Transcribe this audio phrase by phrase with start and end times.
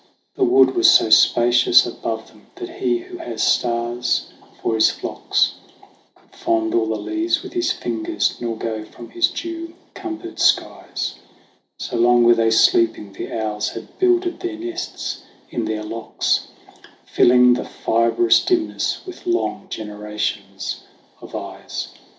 [0.33, 5.53] The wood was so spacious above them, that He who had stars for His flocks
[6.15, 11.17] Could fondle the leaves with His fingers, nor go from His dew cumbered skies;
[11.77, 16.47] So long were they sleeping, the owls had builded their nests in their locks,
[17.15, 20.79] 126 THE WANDERINGS OF OISIN Filling the fibrous dimness with long genera tions
[21.21, 21.89] of eyes.